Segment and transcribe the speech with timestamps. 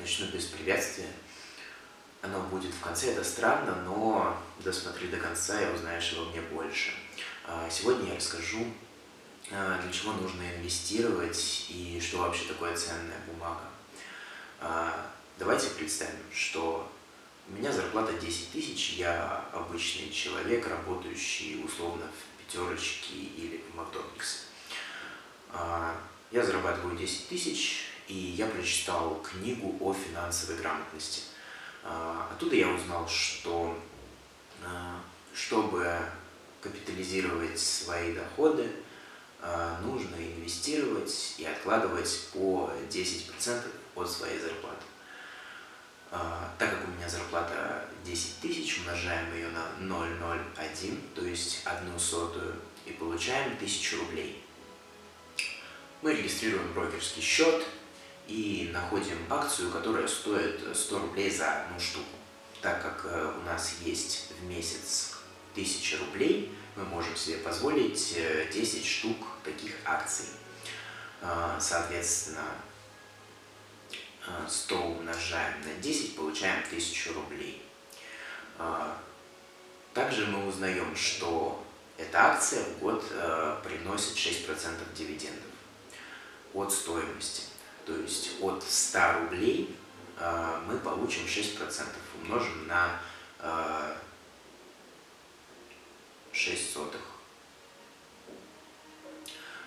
[0.00, 1.08] начну без приветствия.
[2.22, 6.92] Оно будет в конце, это странно, но досмотри до конца и узнаешь его мне больше.
[7.46, 8.66] А, сегодня я расскажу,
[9.50, 13.64] а, для чего нужно инвестировать и что вообще такое ценная бумага.
[14.60, 16.90] А, давайте представим, что
[17.48, 24.38] у меня зарплата 10 тысяч, я обычный человек, работающий условно в пятерочке или в Макдональдсе.
[26.30, 31.22] Я зарабатываю 10 тысяч, и я прочитал книгу о финансовой грамотности.
[31.84, 33.78] Оттуда я узнал, что
[35.32, 35.96] чтобы
[36.60, 38.68] капитализировать свои доходы,
[39.82, 44.84] нужно инвестировать и откладывать по 10% от своей зарплаты.
[46.10, 52.56] Так как у меня зарплата 10 тысяч, умножаем ее на 0,01, то есть одну сотую,
[52.86, 54.44] и получаем 1000 рублей.
[56.02, 57.64] Мы регистрируем брокерский счет
[58.30, 62.06] и находим акцию, которая стоит 100 рублей за одну штуку.
[62.62, 65.16] Так как э, у нас есть в месяц
[65.52, 68.14] 1000 рублей, мы можем себе позволить
[68.52, 70.26] 10 э, штук таких акций.
[71.20, 72.44] А, соответственно,
[74.48, 77.62] 100 э, умножаем на 10, получаем 1000 рублей.
[79.94, 81.64] Также мы узнаем, что
[81.96, 83.02] эта акция в год
[83.64, 85.50] приносит 6% дивидендов
[86.54, 87.44] от стоимости.
[87.90, 89.76] То есть от 100 рублей
[90.16, 91.86] э, мы получим 6%,
[92.22, 93.00] умножим на
[93.40, 93.96] э,
[96.30, 97.00] 6 сотых.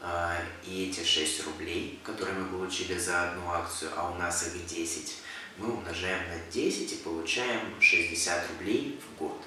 [0.00, 4.64] Э, и эти 6 рублей, которые мы получили за одну акцию, а у нас их
[4.64, 5.18] 10,
[5.58, 9.42] мы умножаем на 10 и получаем 60 рублей в год.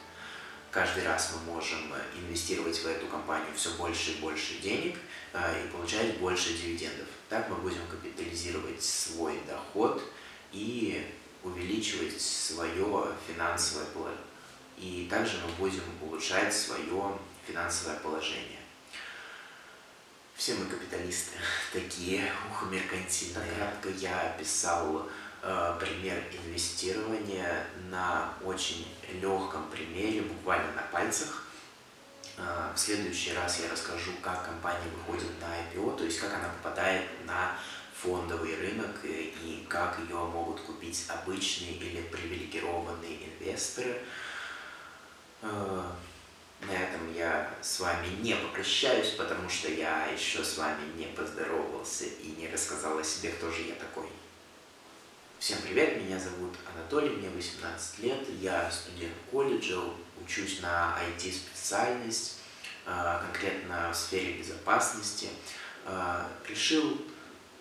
[0.71, 4.97] Каждый раз мы можем инвестировать в эту компанию все больше и больше денег
[5.33, 7.07] э, и получать больше дивидендов.
[7.27, 10.03] Так мы будем капитализировать свой доход
[10.51, 11.07] и
[11.43, 14.23] увеличивать свое финансовое положение.
[14.77, 18.59] И также мы будем улучшать свое финансовое положение.
[20.35, 21.37] Все мы капиталисты
[21.73, 23.51] такие, ух, меркантильные.
[23.57, 25.09] Кратко я описал
[25.41, 26.23] э, пример
[26.59, 28.85] инвестирования на очень
[29.21, 31.45] легком примере, буквально на пальцах.
[32.37, 36.49] А, в следующий раз я расскажу, как компания выходит на IPO, то есть как она
[36.49, 37.57] попадает на
[37.95, 44.01] фондовый рынок и как ее могут купить обычные или привилегированные инвесторы.
[45.41, 45.95] А,
[46.61, 52.03] на этом я с вами не попрощаюсь, потому что я еще с вами не поздоровался
[52.03, 54.09] и не рассказал о себе, кто же я такой.
[55.39, 59.79] Всем привет, меня зовут Анатолий, мне 18 лет, я студент колледжа,
[60.21, 62.39] учусь на IT-специальность,
[62.85, 65.29] а, конкретно в сфере безопасности.
[65.85, 66.97] А, решил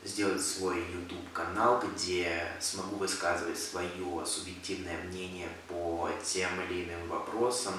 [0.03, 7.75] сделать свой YouTube-канал, где смогу высказывать свое субъективное мнение по тем или иным вопросам,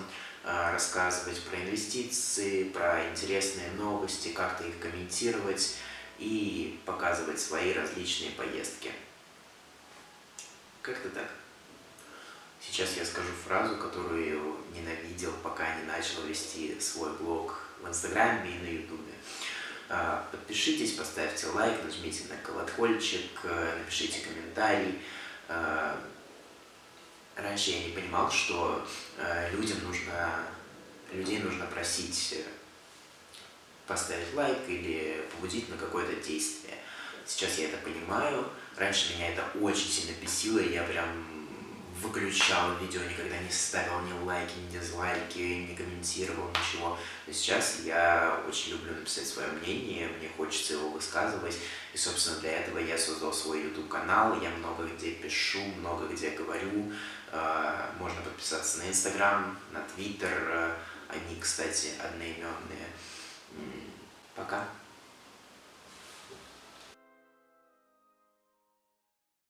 [0.45, 5.75] а, рассказывать про инвестиции, про интересные новости, как-то их комментировать
[6.19, 8.93] и показывать свои различные поездки.
[10.81, 11.29] Как-то так.
[12.62, 18.59] Сейчас я скажу фразу, которую ненавидел, пока не начал вести свой блог в Инстаграме и
[18.59, 19.13] на Ютубе.
[19.90, 25.00] А, подпишитесь, поставьте лайк, нажмите на колокольчик, э, напишите комментарий.
[25.47, 26.00] А,
[27.35, 30.46] раньше я не понимал, что э, людям нужно,
[31.11, 32.44] людей нужно просить э,
[33.88, 36.75] поставить лайк или побудить на какое-то действие.
[37.29, 38.44] Сейчас я это понимаю.
[38.75, 41.06] Раньше меня это очень сильно бесило, и я прям
[42.01, 46.97] выключал видео, никогда не ставил ни лайки, ни дизлайки, не комментировал ничего.
[47.28, 51.56] Но сейчас я очень люблю написать свое мнение, мне хочется его высказывать.
[51.94, 56.91] И, собственно, для этого я создал свой YouTube-канал, я много где пишу, много где говорю.
[57.31, 60.73] А, можно подписаться на Instagram, на Twitter,
[61.09, 62.88] они, кстати, одноименные.
[64.35, 64.67] Пока.